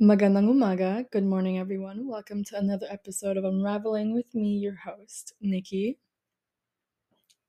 [0.00, 1.04] Magandang umaga.
[1.12, 2.08] Good morning, everyone.
[2.08, 5.98] Welcome to another episode of Unraveling with me, your host, Nikki.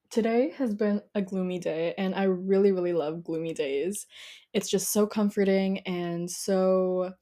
[0.10, 4.06] Today has been a gloomy day, and I really, really love gloomy days.
[4.52, 7.14] It's just so comforting and so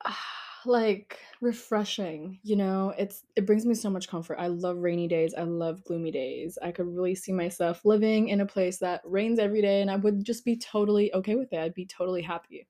[0.64, 5.32] like refreshing you know it's it brings me so much comfort i love rainy days
[5.38, 9.38] i love gloomy days i could really see myself living in a place that rains
[9.38, 12.66] every day and i would just be totally okay with it i'd be totally happy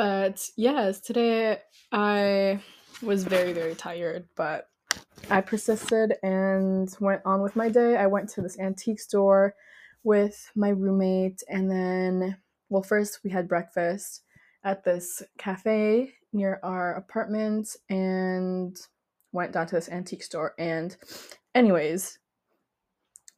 [0.00, 1.58] but yes today
[1.92, 2.58] i
[3.02, 4.68] was very very tired but
[5.28, 9.54] i persisted and went on with my day i went to this antique store
[10.02, 12.34] with my roommate and then
[12.70, 14.22] well first we had breakfast
[14.64, 18.78] at this cafe near our apartment and
[19.32, 20.54] went down to this antique store.
[20.58, 20.96] And,
[21.54, 22.18] anyways,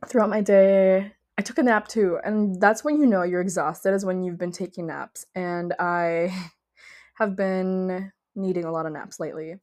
[0.06, 2.20] throughout my day, I took a nap too.
[2.22, 5.26] And that's when you know you're exhausted, is when you've been taking naps.
[5.34, 6.32] And I
[7.16, 9.56] have been needing a lot of naps lately.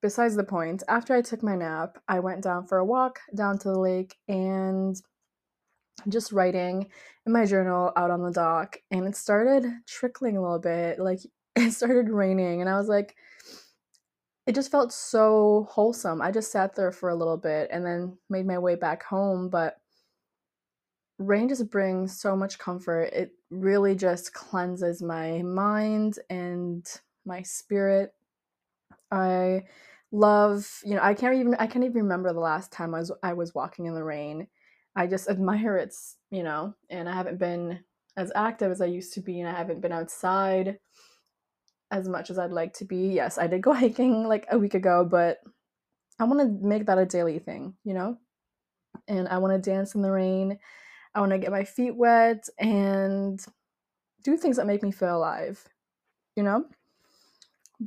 [0.00, 3.58] Besides the point, after I took my nap, I went down for a walk down
[3.58, 4.94] to the lake and
[6.08, 6.88] just writing
[7.26, 11.18] in my journal out on the dock and it started trickling a little bit like
[11.56, 13.16] it started raining and i was like
[14.46, 18.16] it just felt so wholesome i just sat there for a little bit and then
[18.30, 19.78] made my way back home but
[21.18, 26.86] rain just brings so much comfort it really just cleanses my mind and
[27.26, 28.12] my spirit
[29.10, 29.62] i
[30.12, 33.12] love you know i can't even i can't even remember the last time i was
[33.22, 34.46] i was walking in the rain
[34.98, 37.80] I just admire its, you know, and I haven't been
[38.16, 40.78] as active as I used to be, and I haven't been outside
[41.90, 43.08] as much as I'd like to be.
[43.08, 45.38] Yes, I did go hiking like a week ago, but
[46.18, 48.18] I want to make that a daily thing, you know?
[49.06, 50.58] And I want to dance in the rain.
[51.18, 53.44] I want to get my feet wet and
[54.22, 55.68] do things that make me feel alive,
[56.36, 56.64] you know?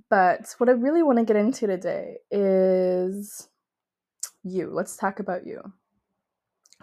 [0.10, 3.48] But what I really want to get into today is
[4.44, 4.70] you.
[4.70, 5.62] Let's talk about you.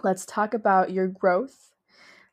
[0.03, 1.75] Let's talk about your growth.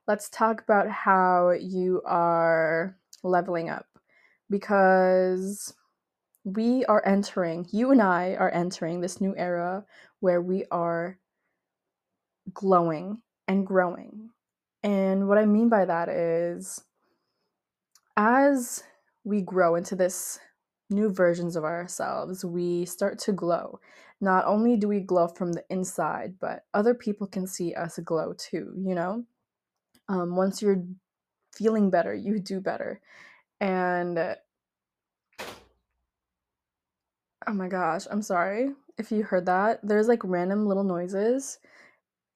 [0.08, 3.88] Let's talk about how you are leveling up
[4.50, 5.74] because
[6.46, 9.84] we are entering, you and I are entering this new era
[10.22, 11.20] where we are
[12.54, 14.30] glowing and growing.
[14.84, 16.84] And what I mean by that is
[18.18, 18.84] as
[19.24, 20.40] we grow into this
[20.90, 23.80] new versions of ourselves, we start to glow.
[24.22, 28.34] Not only do we glow from the inside, but other people can see us glow
[28.38, 29.24] too, you know?
[30.08, 30.84] Um, once you're
[31.56, 33.02] feeling better, you do better.
[33.60, 34.18] And
[37.48, 39.80] oh my gosh, I'm sorry if you heard that.
[39.84, 41.58] There's like random little noises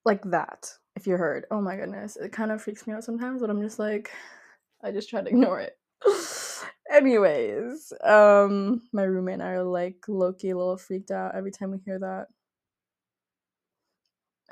[0.05, 1.45] like that, if you heard.
[1.49, 2.17] Oh my goodness.
[2.17, 4.11] It kind of freaks me out sometimes, but I'm just like,
[4.83, 5.77] I just try to ignore it.
[6.91, 11.71] Anyways, um, my roommate and I are like Loki a little freaked out every time
[11.71, 12.27] we hear that.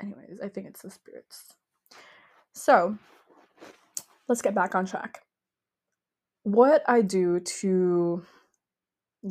[0.00, 1.54] Anyways, I think it's the spirits.
[2.52, 2.96] So,
[4.28, 5.22] let's get back on track.
[6.44, 8.24] What I do to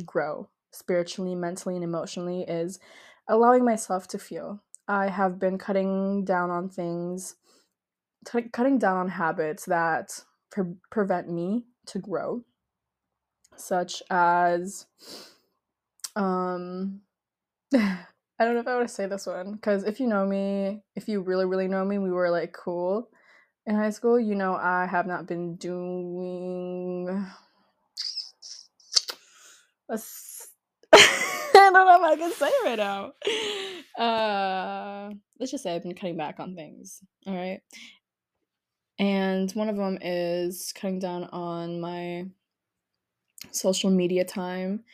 [0.04, 2.78] grow spiritually, mentally, and emotionally is
[3.26, 4.62] allowing myself to feel.
[4.88, 7.36] I have been cutting down on things,
[8.26, 12.44] t- cutting down on habits that pre- prevent me to grow
[13.56, 14.86] such as
[16.16, 17.00] um
[17.74, 20.82] I don't know if I want to say this one because if you know me,
[20.94, 23.10] if you really, really know me, we were like cool
[23.66, 24.18] in high school.
[24.20, 27.26] You know, I have not been doing.
[29.90, 29.98] A...
[31.68, 33.12] I don't know if I can say right now.
[33.98, 37.02] Uh, let's just say I've been cutting back on things.
[37.26, 37.60] All right.
[38.98, 42.26] And one of them is cutting down on my
[43.50, 44.84] social media time.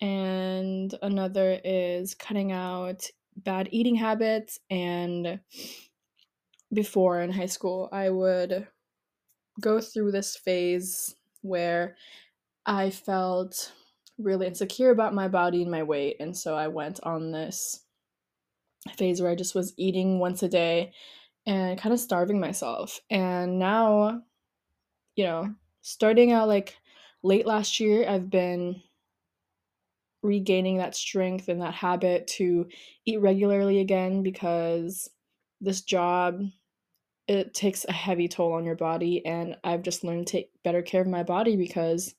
[0.00, 3.06] And another is cutting out
[3.36, 4.58] bad eating habits.
[4.70, 5.40] And
[6.72, 8.66] before in high school, I would
[9.60, 11.96] go through this phase where
[12.66, 13.72] I felt
[14.22, 16.16] really insecure about my body and my weight.
[16.20, 17.80] And so I went on this
[18.96, 20.92] phase where I just was eating once a day
[21.46, 23.00] and kind of starving myself.
[23.10, 24.22] And now,
[25.16, 26.76] you know, starting out like
[27.22, 28.82] late last year, I've been
[30.22, 32.66] regaining that strength and that habit to
[33.04, 35.10] eat regularly again because
[35.60, 36.40] this job
[37.28, 40.82] it takes a heavy toll on your body and I've just learned to take better
[40.82, 42.14] care of my body because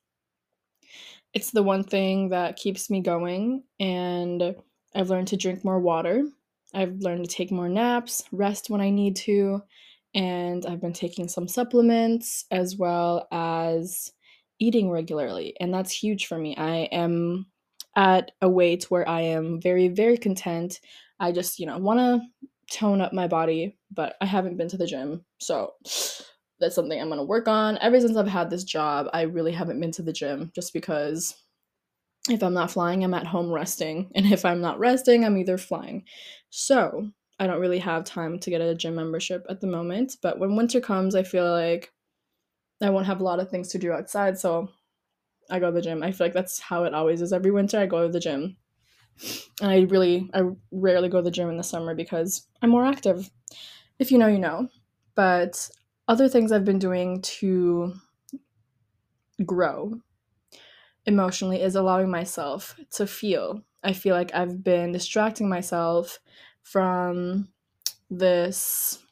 [1.34, 4.56] it's the one thing that keeps me going and
[4.96, 6.26] I've learned to drink more water.
[6.74, 9.62] I've learned to take more naps, rest when I need to,
[10.16, 14.12] and I've been taking some supplements as well as
[14.60, 15.56] eating regularly.
[15.60, 16.56] And that's huge for me.
[16.56, 17.48] I am
[17.96, 20.80] at a weight where I am very, very content.
[21.20, 22.22] I just, you know, want to
[22.76, 25.26] tone up my body, but I haven't been to the gym.
[25.40, 25.74] So
[26.60, 27.78] that's something I'm going to work on.
[27.80, 31.36] Ever since I've had this job, I really haven't been to the gym just because
[32.30, 34.10] if I'm not flying, I'm at home resting.
[34.16, 36.06] And if I'm not resting, I'm either flying.
[36.50, 37.10] So
[37.40, 40.18] I don't really have time to get a gym membership at the moment.
[40.22, 41.92] But when winter comes, I feel like
[42.82, 44.40] I won't have a lot of things to do outside.
[44.40, 44.70] So
[45.50, 46.04] I go to the gym.
[46.04, 47.34] I feel like that's how it always is.
[47.34, 48.58] Every winter, I go to the gym.
[49.62, 52.86] And I really, I rarely go to the gym in the summer because I'm more
[52.86, 53.30] active.
[54.00, 54.70] If you know, you know.
[55.16, 55.70] But
[56.08, 57.94] other things I've been doing to
[59.46, 60.02] grow
[61.06, 63.62] emotionally is allowing myself to feel.
[63.84, 66.20] I feel like I've been distracting myself
[66.62, 67.50] from
[68.10, 69.04] this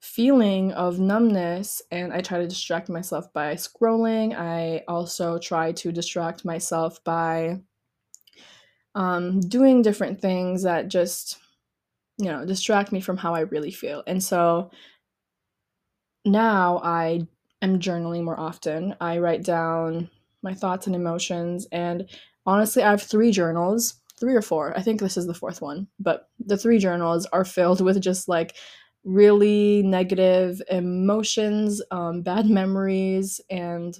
[0.00, 4.36] feeling of numbness and I try to distract myself by scrolling.
[4.36, 7.60] I also try to distract myself by
[8.94, 11.38] um, doing different things that just,
[12.16, 14.02] you know, distract me from how I really feel.
[14.06, 14.70] And so
[16.30, 17.26] now I
[17.62, 18.94] am journaling more often.
[19.00, 20.10] I write down
[20.42, 21.66] my thoughts and emotions.
[21.72, 22.08] And
[22.46, 24.76] honestly, I have three journals, three or four.
[24.76, 28.28] I think this is the fourth one, but the three journals are filled with just
[28.28, 28.56] like
[29.04, 33.98] really negative emotions, um, bad memories, and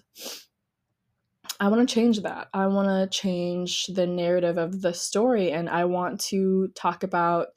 [1.61, 2.49] I want to change that.
[2.55, 7.49] I want to change the narrative of the story, and I want to talk about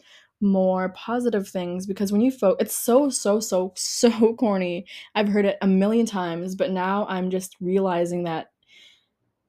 [0.41, 4.85] more positive things because when you focus it's so so so so corny
[5.15, 8.51] i've heard it a million times but now i'm just realizing that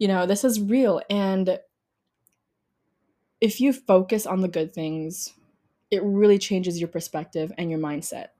[0.03, 1.01] you know, this is real.
[1.09, 1.61] And
[3.41, 5.33] if you focus on the good things,
[5.93, 8.31] it really changes your perspective and your mindset.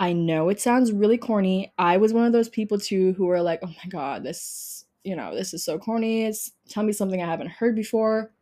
[0.00, 1.72] I know it sounds really corny.
[1.78, 5.14] I was one of those people too who were like, oh my God, this, you
[5.14, 6.24] know, this is so corny.
[6.24, 8.32] It's tell me something I haven't heard before.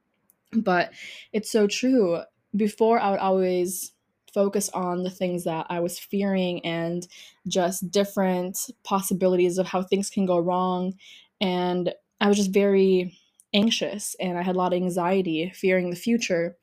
[0.55, 0.93] But
[1.34, 2.22] it's so true.
[2.56, 3.93] Before, I would always
[4.32, 7.06] focus on the things that I was fearing and
[7.49, 10.94] just different possibilities of how things can go wrong.
[11.41, 13.17] And I was just very
[13.52, 16.56] anxious and I had a lot of anxiety, fearing the future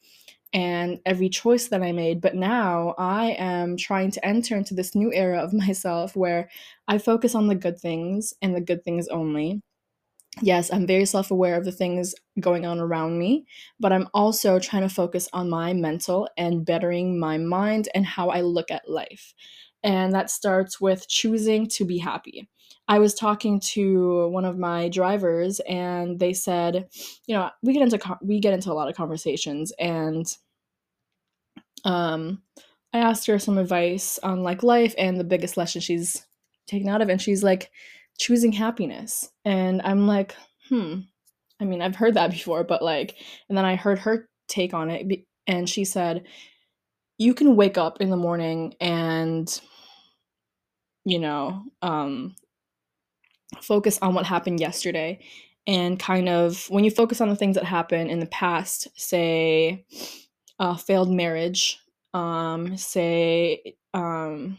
[0.53, 2.21] and every choice that I made.
[2.21, 6.49] But now I am trying to enter into this new era of myself where
[6.87, 9.61] I focus on the good things and the good things only.
[10.41, 13.45] Yes, I'm very self aware of the things going on around me,
[13.79, 18.29] but I'm also trying to focus on my mental and bettering my mind and how
[18.29, 19.33] I look at life.
[19.83, 22.47] And that starts with choosing to be happy.
[22.87, 26.87] I was talking to one of my drivers and they said,
[27.25, 30.25] you know, we get into we get into a lot of conversations and
[31.83, 32.41] um
[32.93, 36.25] I asked her some advice on like life and the biggest lesson she's
[36.67, 37.71] taken out of and she's like
[38.17, 39.29] choosing happiness.
[39.45, 40.35] And I'm like,
[40.69, 41.01] "Hmm.
[41.61, 43.17] I mean, I've heard that before, but like
[43.49, 46.25] and then I heard her take on it and she said,
[47.17, 49.49] "You can wake up in the morning and
[51.05, 52.35] you know, um
[53.61, 55.19] focus on what happened yesterday
[55.65, 59.85] and kind of when you focus on the things that happened in the past say
[60.59, 61.79] a failed marriage
[62.13, 64.57] um, say um,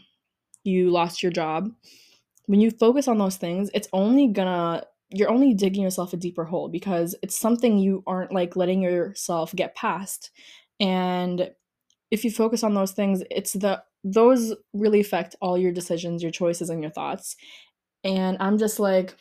[0.63, 1.69] you lost your job
[2.49, 6.45] when you focus on those things it's only gonna you're only digging yourself a deeper
[6.45, 10.31] hole because it's something you aren't like letting yourself get past
[10.79, 11.51] and
[12.11, 16.31] if you focus on those things it's the those really affect all your decisions your
[16.31, 17.35] choices and your thoughts
[18.03, 19.15] and I'm just like,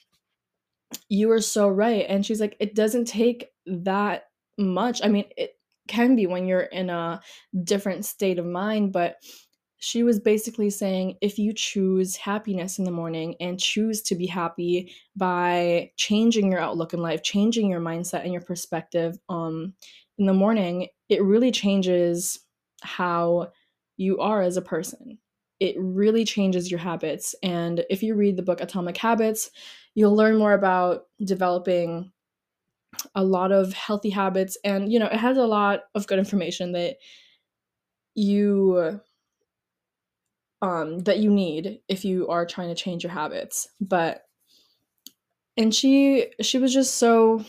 [1.09, 2.07] you are so right.
[2.09, 4.25] And she's like, it doesn't take that
[4.57, 5.01] much.
[5.05, 5.53] I mean, it
[5.87, 7.21] can be when you're in a
[7.65, 9.17] different state of mind, but
[9.79, 14.27] she was basically saying if you choose happiness in the morning and choose to be
[14.27, 19.75] happy by changing your outlook in life, changing your mindset and your perspective um
[20.19, 22.41] in the morning, it really changes
[22.83, 23.53] how
[23.97, 25.19] you are as a person
[25.61, 27.35] it really changes your habits.
[27.43, 29.51] And if you read the book Atomic Habits,
[29.95, 32.13] you'll learn more about developing
[33.15, 34.57] a lot of healthy habits.
[34.65, 36.97] And, you know, it has a lot of good information that
[38.15, 39.01] you
[40.63, 44.25] um that you need if you are trying to change your habits but
[45.57, 47.45] and she she was just so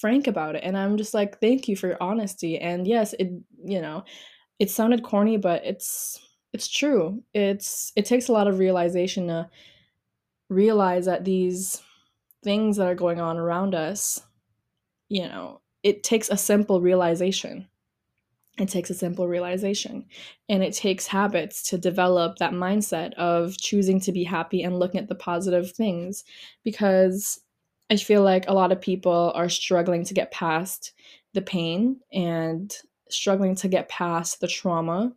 [0.00, 3.28] frank about it and i'm just like thank you for your honesty and yes it
[3.64, 4.04] you know
[4.60, 6.20] it sounded corny but it's
[6.52, 7.22] it's true.
[7.32, 9.48] It's it takes a lot of realization to
[10.48, 11.82] realize that these
[12.42, 14.20] things that are going on around us,
[15.08, 17.68] you know, it takes a simple realization.
[18.58, 20.04] It takes a simple realization
[20.48, 25.00] and it takes habits to develop that mindset of choosing to be happy and looking
[25.00, 26.24] at the positive things
[26.64, 27.40] because
[27.90, 30.92] I feel like a lot of people are struggling to get past
[31.32, 32.72] the pain and
[33.08, 35.12] struggling to get past the trauma.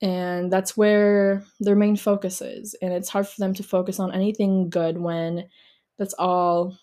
[0.00, 2.74] And that's where their main focus is.
[2.82, 5.48] And it's hard for them to focus on anything good when
[5.98, 6.76] that's all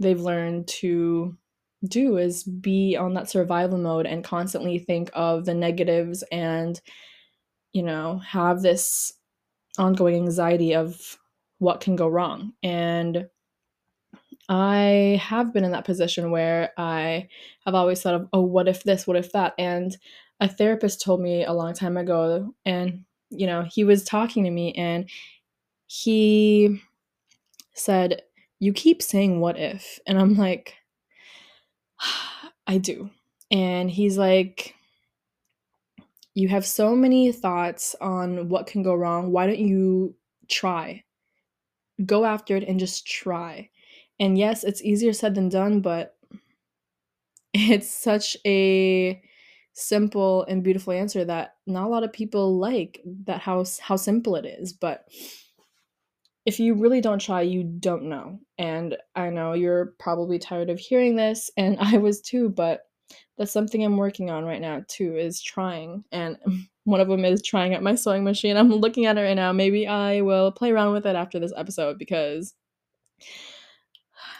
[0.00, 1.36] they've learned to
[1.86, 6.80] do is be on that survival mode and constantly think of the negatives and
[7.72, 9.12] you know have this
[9.78, 11.18] ongoing anxiety of
[11.58, 12.52] what can go wrong.
[12.62, 13.28] And
[14.48, 17.28] i have been in that position where i
[17.64, 19.06] have always thought of oh what if this?
[19.06, 19.54] What if that?
[19.56, 19.96] And
[20.40, 24.50] a therapist told me a long time ago and you know he was talking to
[24.50, 25.08] me and
[25.86, 26.80] he
[27.74, 28.22] said
[28.58, 30.74] you keep saying what if and i'm like
[32.66, 33.10] I do.
[33.50, 34.74] And he's like,
[36.34, 39.32] You have so many thoughts on what can go wrong.
[39.32, 40.14] Why don't you
[40.48, 41.04] try?
[42.04, 43.70] Go after it and just try.
[44.18, 46.16] And yes, it's easier said than done, but
[47.54, 49.22] it's such a
[49.74, 54.36] simple and beautiful answer that not a lot of people like that how how simple
[54.36, 55.08] it is but
[56.44, 58.40] if you really don't try, you don't know.
[58.58, 62.82] And I know you're probably tired of hearing this, and I was too, but
[63.36, 66.04] that's something I'm working on right now too, is trying.
[66.12, 66.38] And
[66.84, 68.56] one of them is trying out my sewing machine.
[68.56, 69.52] I'm looking at it right now.
[69.52, 72.54] Maybe I will play around with it after this episode because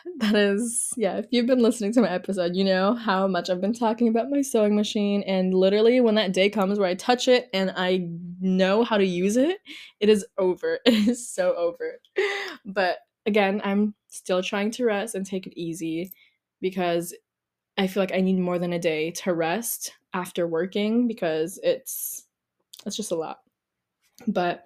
[0.19, 3.61] that is yeah if you've been listening to my episode you know how much i've
[3.61, 7.29] been talking about my sewing machine and literally when that day comes where i touch
[7.29, 8.07] it and i
[8.41, 9.59] know how to use it
[10.01, 11.99] it is over it is so over.
[12.65, 16.13] But again i'm still trying to rest and take it easy
[16.61, 17.15] because
[17.79, 22.27] i feel like i need more than a day to rest after working because it's
[22.87, 23.41] it's just a lot.
[24.27, 24.65] But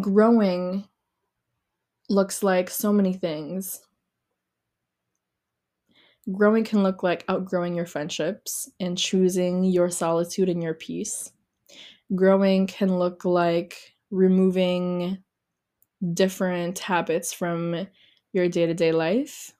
[0.00, 0.84] growing
[2.12, 3.80] looks like so many things.
[6.30, 11.32] Growing can look like outgrowing your friendships and choosing your solitude and your peace.
[12.14, 15.18] Growing can look like removing
[16.12, 17.88] different habits from
[18.32, 19.52] your day to day life.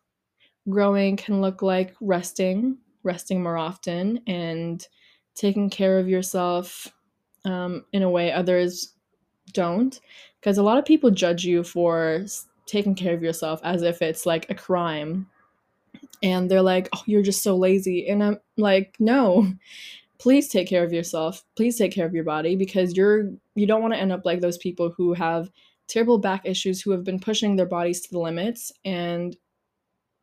[0.69, 4.87] Growing can look like resting, resting more often, and
[5.35, 6.93] taking care of yourself
[7.45, 8.95] um, in a way others
[9.53, 10.01] don't
[10.43, 12.27] because a lot of people judge you for
[12.67, 15.29] taking care of yourself as if it's like a crime.
[16.23, 18.09] And they're like oh you're just so lazy.
[18.09, 19.53] And i'm like no.
[20.19, 21.45] Please take care of yourself.
[21.57, 24.41] Please take care of your body because you're you don't want to end up like
[24.41, 25.51] those people who have
[25.89, 28.71] terrible back issues who have been pushing their bodies to the limits.
[28.85, 29.37] And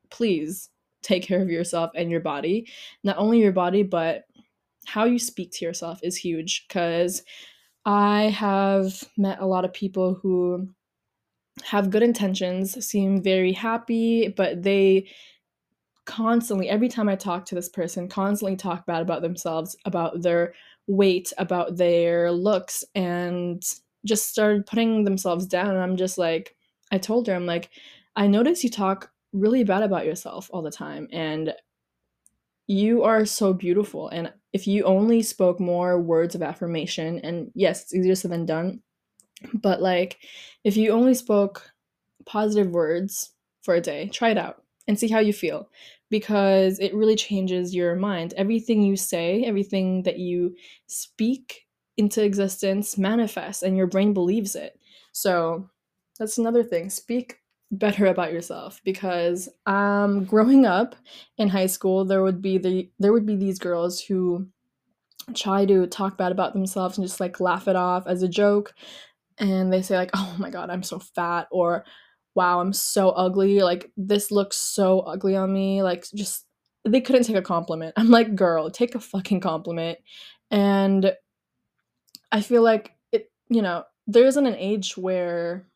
[0.10, 0.70] please
[1.02, 2.68] take care of yourself and your body.
[3.04, 4.24] Not only your body but
[4.86, 7.24] how you speak to yourself is huge because
[7.90, 10.70] I have met a lot of people who
[11.64, 15.10] have good intentions, seem very happy, but they
[16.06, 20.54] constantly, every time I talk to this person, constantly talk bad about themselves, about their
[20.86, 23.64] weight, about their looks, and
[24.06, 25.72] just started putting themselves down.
[25.72, 26.56] And I'm just like,
[26.92, 27.72] I told her, I'm like,
[28.16, 31.08] I notice you talk really bad about yourself all the time.
[31.12, 31.56] And
[32.70, 34.10] you are so beautiful.
[34.10, 38.46] And if you only spoke more words of affirmation, and yes, it's easier said than
[38.46, 38.82] done,
[39.56, 40.20] but like
[40.64, 41.72] if you only spoke
[42.28, 43.32] positive words
[43.64, 45.68] for a day, try it out and see how you feel
[46.12, 48.36] because it really changes your mind.
[48.38, 51.66] Everything you say, everything that you speak
[51.98, 54.80] into existence manifests and your brain believes it.
[55.12, 55.68] So
[56.20, 56.92] that's another thing.
[56.92, 57.38] Speak
[57.72, 60.96] better about yourself because um growing up
[61.38, 64.48] in high school there would be the there would be these girls who
[65.36, 68.74] try to talk bad about themselves and just like laugh it off as a joke.
[69.38, 71.86] And they say like oh my god i'm so fat or
[72.36, 73.62] wow i'm so ugly.
[73.62, 75.84] Like this looks so ugly on me.
[75.84, 76.46] Like just
[76.86, 77.94] they couldn't take a compliment.
[77.98, 80.00] I'm like girl take a fucking compliment.
[80.52, 81.14] And
[82.32, 85.69] i feel like it you know there isn't an age where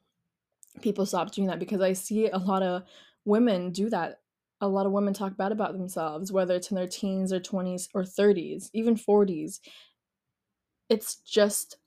[0.81, 2.83] people stop doing that because I see a lot of
[3.25, 4.19] women do that.
[4.61, 7.89] A lot of women talk bad about themselves, whether it's in their teens or 20s
[7.93, 9.59] or 30s, even 40s.
[10.89, 11.77] It's just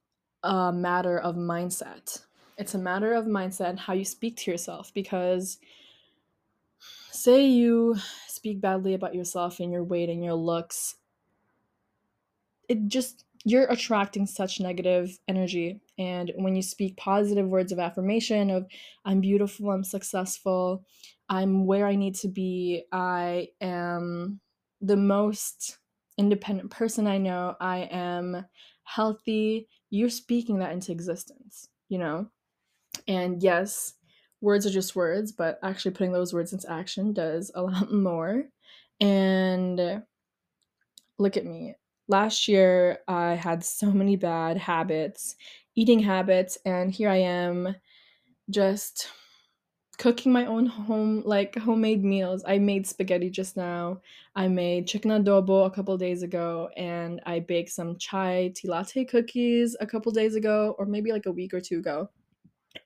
[0.42, 2.22] a matter of mindset.
[2.58, 5.58] It's a matter of mindset and how you speak to yourself because
[7.10, 7.96] say you
[8.28, 10.96] speak badly about yourself and your weight and your looks,
[12.68, 15.80] it just you're attracting such negative energy.
[15.98, 18.66] And when you speak positive words of affirmation of
[19.04, 20.84] I'm beautiful, I'm successful,
[21.28, 24.40] I'm where I need to be, I am
[24.80, 25.78] the most
[26.18, 27.54] independent person I know.
[27.60, 28.44] I am
[28.82, 29.68] healthy.
[29.90, 32.26] You're speaking that into existence, you know?
[33.06, 33.94] And yes,
[34.40, 38.46] words are just words, but actually putting those words into action does a lot more.
[39.00, 40.02] And
[41.16, 41.76] look at me.
[42.08, 45.36] Last year, I had so many bad habits,
[45.74, 47.74] eating habits, and here I am
[48.50, 49.08] just
[49.98, 52.44] cooking my own home like homemade meals.
[52.46, 54.00] I made spaghetti just now.
[54.34, 59.04] I made chicken adobo a couple days ago and I baked some chai tea latte
[59.06, 62.10] cookies a couple days ago or maybe like a week or two ago.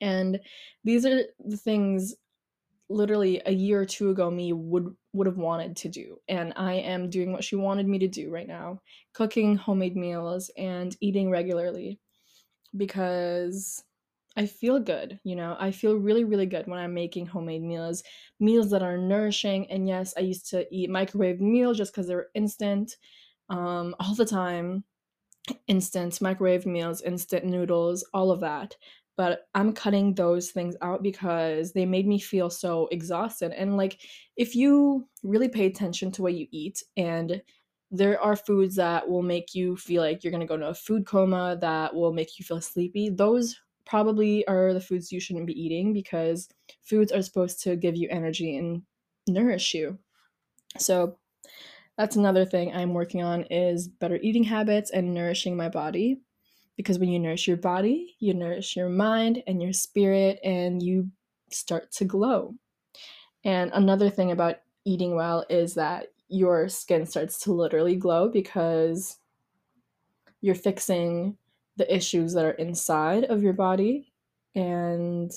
[0.01, 0.41] And
[0.85, 2.15] these are the things
[2.91, 6.75] literally a year or two ago me would would have wanted to do and i
[6.75, 8.81] am doing what she wanted me to do right now
[9.15, 12.01] cooking homemade meals and eating regularly
[12.77, 13.85] because
[14.37, 15.57] i feel good you know?
[15.59, 18.03] I feel really really good when i'm making homemade meals
[18.41, 22.29] meals that are nourishing and yes i used to eat microwave meals just because they're
[22.35, 22.97] instant
[23.49, 24.85] um, all the time
[25.67, 28.77] instant microwave meals instant noodles all of that
[29.17, 33.53] but I'm cutting those things out because they made me feel so exhausted.
[33.53, 34.01] And like,
[34.37, 37.43] if you really pay attention to what you eat, and
[37.91, 41.07] there are foods that will make you feel like you're gonna go into a food
[41.07, 45.61] coma, that will make you feel sleepy, those probably are the foods you shouldn't be
[45.61, 46.49] eating because
[46.83, 48.83] foods are supposed to give you energy and
[49.29, 49.99] nourish you.
[50.79, 51.19] So,
[51.99, 56.23] that's another thing I'm working on is better eating habits and nourishing my body
[56.81, 61.11] because when you nourish your body, you nourish your mind and your spirit, and you
[61.51, 62.55] start to glow.
[63.45, 64.57] And another thing about
[64.87, 69.19] eating well is that your skin starts to literally glow because
[70.41, 71.37] you're fixing
[71.77, 74.11] the issues that are inside of your body
[74.55, 75.31] and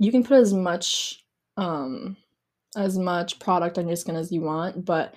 [0.00, 1.24] you can put as much
[1.56, 2.16] um
[2.76, 5.14] as much product on your skin as you want but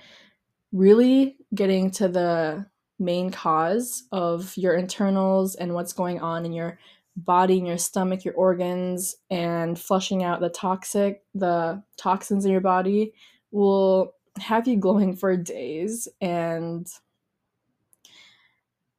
[0.71, 2.65] really getting to the
[2.99, 6.77] main cause of your internals and what's going on in your
[7.15, 12.61] body and your stomach your organs and flushing out the toxic the toxins in your
[12.61, 13.13] body
[13.51, 16.07] will have you glowing for days.
[16.21, 16.87] And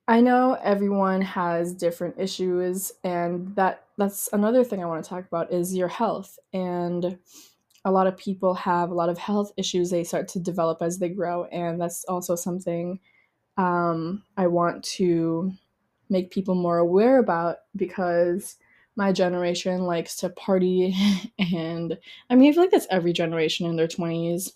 [0.08, 5.26] I know everyone has different issues and that that's another thing I want to talk
[5.26, 6.38] about is your health.
[6.52, 7.18] And
[7.84, 10.98] a lot of people have a lot of health issues they start to develop as
[10.98, 13.00] they grow and that's also something
[13.60, 15.52] um, I want to
[16.08, 18.56] make people more aware about because
[18.96, 20.96] my generation likes to party
[21.38, 21.98] and
[22.30, 24.52] I mean I feel like that's every generation in their 20s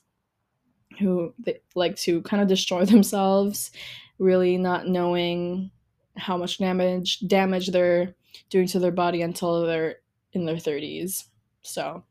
[0.98, 3.72] who they like to kind of destroy themselves
[4.18, 5.70] really not knowing
[6.16, 8.14] how much damage damage they're
[8.48, 9.96] doing to their body until they're
[10.32, 11.24] in their 30s
[11.62, 12.02] so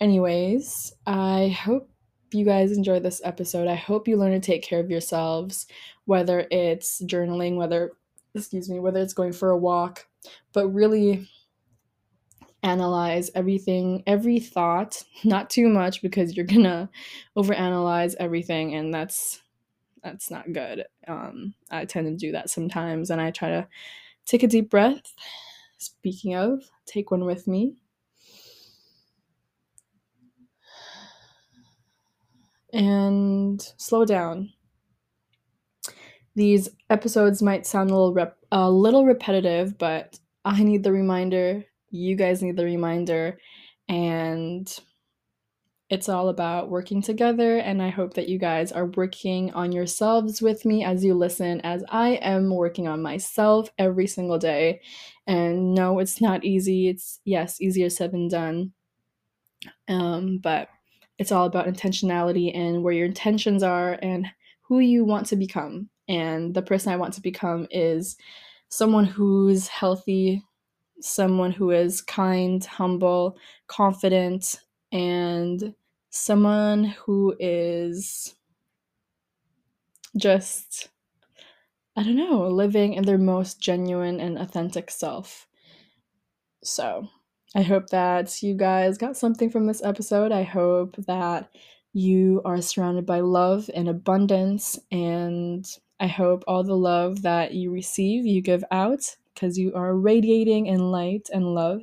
[0.00, 1.88] anyways i hope
[2.34, 3.68] you guys enjoyed this episode.
[3.68, 5.66] I hope you learn to take care of yourselves,
[6.04, 7.92] whether it's journaling, whether,
[8.34, 10.06] excuse me, whether it's going for a walk,
[10.52, 11.28] but really
[12.62, 16.90] analyze everything, every thought, not too much because you're gonna
[17.36, 19.40] overanalyze everything and that's
[20.02, 20.84] that's not good.
[21.08, 23.66] Um, I tend to do that sometimes and I try to
[24.26, 25.14] take a deep breath.
[25.78, 27.74] Speaking of, take one with me.
[32.74, 34.52] And slow down.
[36.34, 41.64] These episodes might sound a little rep- a little repetitive, but I need the reminder,
[41.90, 43.38] you guys need the reminder,
[43.88, 44.68] and
[45.90, 50.40] it's all about working together and I hope that you guys are working on yourselves
[50.40, 54.80] with me as you listen as I am working on myself every single day.
[55.26, 56.88] And no, it's not easy.
[56.88, 58.72] It's yes, easier said than done.
[59.86, 60.68] Um, but
[61.18, 64.26] it's all about intentionality and where your intentions are and
[64.62, 65.88] who you want to become.
[66.08, 68.16] And the person I want to become is
[68.68, 70.42] someone who's healthy,
[71.00, 74.60] someone who is kind, humble, confident,
[74.92, 75.74] and
[76.10, 78.34] someone who is
[80.16, 80.88] just,
[81.96, 85.46] I don't know, living in their most genuine and authentic self.
[86.62, 87.08] So,
[87.54, 90.32] I hope that you guys got something from this episode.
[90.32, 91.50] I hope that
[91.92, 94.78] you are surrounded by love and abundance.
[94.90, 95.64] And
[96.00, 100.66] I hope all the love that you receive, you give out because you are radiating
[100.66, 101.82] in light and love.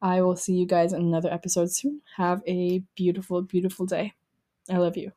[0.00, 2.00] I will see you guys in another episode soon.
[2.16, 4.14] Have a beautiful, beautiful day.
[4.70, 5.12] I love you.